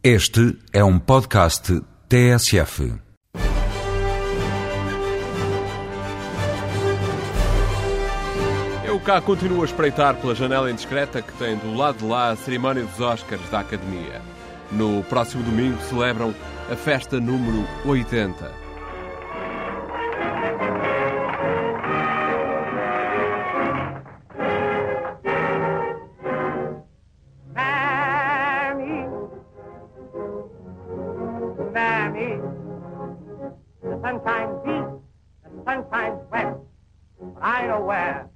[0.00, 2.94] Este é um podcast TSF.
[8.84, 12.36] Eu cá continuo a espreitar pela janela indiscreta que tem do lado de lá a
[12.36, 14.22] cerimónia dos Oscars da Academia.
[14.70, 16.32] No próximo domingo celebram
[16.70, 18.67] a festa número 80.
[31.72, 32.40] Mammy,
[33.80, 33.92] the
[34.64, 34.92] east,
[35.64, 36.56] the west,
[37.40, 38.28] I know where.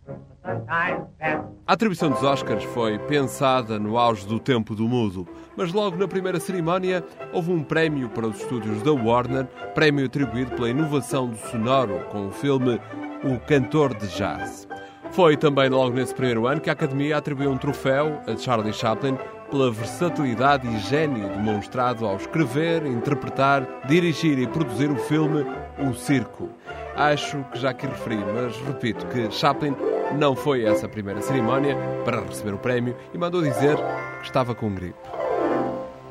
[0.44, 6.08] A atribuição dos Oscars foi pensada no auge do tempo do mudo, mas logo na
[6.08, 11.36] primeira cerimónia houve um prémio para os estúdios da Warner, prémio atribuído pela inovação do
[11.36, 12.80] sonoro com o filme
[13.22, 14.66] O Cantor de Jazz.
[15.12, 19.16] Foi também logo nesse primeiro ano que a Academia atribuiu um troféu a Charlie Chaplin
[19.52, 25.44] pela versatilidade e gênio demonstrado ao escrever, interpretar, dirigir e produzir o filme
[25.78, 26.48] O Circo.
[26.96, 29.76] Acho que já aqui referi, mas repito que Chaplin
[30.18, 33.76] não foi essa primeira cerimónia para receber o prémio e mandou dizer
[34.20, 34.98] que estava com gripe.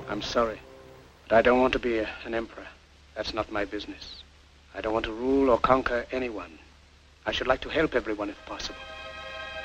[0.07, 0.59] I'm sorry,
[1.27, 2.67] but I don't want to be an emperor.
[3.15, 4.23] That's not my business.
[4.77, 6.59] I don't want to rule or conquer anyone.
[7.25, 8.77] I should like to help everyone if possible.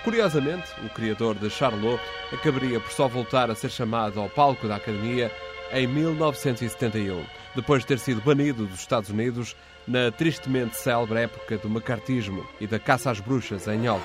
[0.07, 2.01] Curiosamente, o criador de Charlot
[2.33, 5.33] acabaria por só voltar a ser chamado ao palco da Academia
[5.73, 7.25] em 1971,
[7.57, 12.69] depois de ter sido banido dos Estados Unidos na tristemente célebre época do macartismo e
[12.69, 14.05] da caça às bruxas em Hollywood.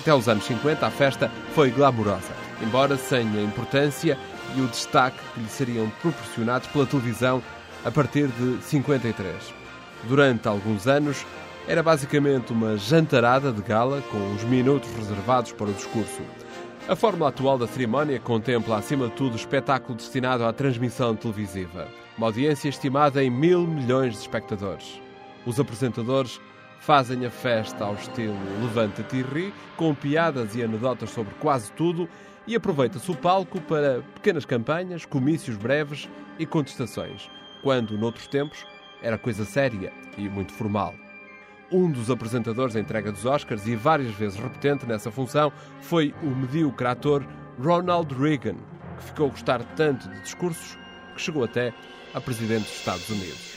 [0.00, 4.18] Até os anos 50, a festa foi glamourosa, embora sem a importância
[4.56, 7.40] e o destaque que lhe seriam proporcionados pela televisão
[7.84, 9.63] a partir de 53.
[10.08, 11.24] Durante alguns anos,
[11.66, 16.20] era basicamente uma jantarada de gala com uns minutos reservados para o discurso.
[16.86, 21.88] A fórmula atual da cerimónia contempla, acima de tudo, o espetáculo destinado à transmissão televisiva.
[22.18, 25.00] Uma audiência estimada em mil milhões de espectadores.
[25.46, 26.38] Os apresentadores
[26.80, 32.06] fazem a festa ao estilo Levanta-te e ri, com piadas e anedotas sobre quase tudo,
[32.46, 36.06] e aproveita-se o palco para pequenas campanhas, comícios breves
[36.38, 37.30] e contestações,
[37.62, 38.66] quando, noutros tempos,
[39.04, 40.94] era coisa séria e muito formal.
[41.70, 46.26] Um dos apresentadores da entrega dos Oscars e várias vezes repetente nessa função foi o
[46.26, 47.24] medíocre ator
[47.62, 48.56] Ronald Reagan,
[48.98, 50.78] que ficou a gostar tanto de discursos
[51.14, 51.72] que chegou até
[52.14, 53.54] a presidente dos Estados Unidos.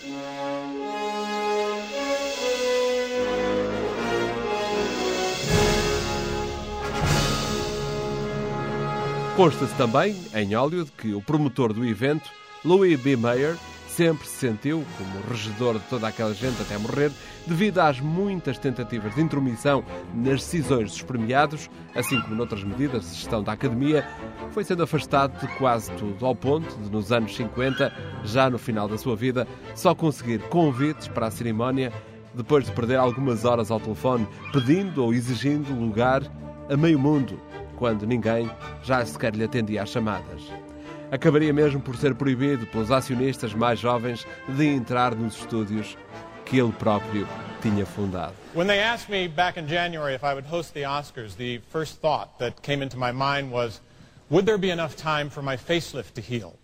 [9.37, 12.27] Consta-se também, em Hollywood, que o promotor do evento,
[12.65, 13.15] Louis B.
[13.15, 13.55] Mayer,
[13.97, 17.11] sempre se sentiu como regedor de toda aquela gente até morrer,
[17.47, 23.15] devido às muitas tentativas de intromissão nas decisões dos premiados, assim como noutras medidas de
[23.15, 24.07] gestão da academia,
[24.51, 27.91] foi sendo afastado de quase tudo, ao ponto de, nos anos 50,
[28.23, 31.91] já no final da sua vida, só conseguir convites para a cerimónia
[32.35, 36.21] depois de perder algumas horas ao telefone, pedindo ou exigindo lugar
[36.69, 37.41] a meio mundo,
[37.77, 38.47] quando ninguém
[38.83, 40.66] já sequer lhe atendia às chamadas
[41.11, 45.97] acabaria mesmo por ser proibido pelos acionistas mais jovens de entrar nos estúdios
[46.45, 47.27] que ele próprio
[47.61, 48.33] tinha fundado.
[48.53, 51.99] When they asked me back in January if I would host the Oscars, the first
[52.01, 53.81] thought that came into my mind was,
[54.29, 56.57] would there be enough time for my facelift to heal?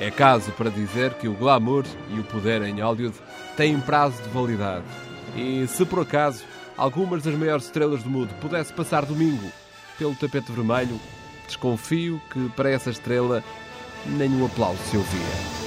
[0.00, 3.16] É caso para dizer que o glamour e o poder em Hollywood
[3.56, 4.84] têm prazo de validade.
[5.36, 6.44] E se por acaso
[6.76, 9.50] algumas das maiores estrelas do mundo pudesse passar domingo
[9.98, 10.98] pelo tapete vermelho,
[11.46, 13.42] desconfio que para essa estrela
[14.06, 15.57] nenhum aplauso se ouvia.